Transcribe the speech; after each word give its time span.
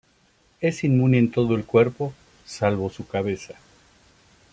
Es 0.61 0.83
inmune 0.83 1.19
en 1.19 1.29
todo 1.29 1.53
el 1.55 1.63
cuerpo 1.63 2.11
salvo 2.43 2.89
su 2.89 3.07
cabeza. 3.07 3.53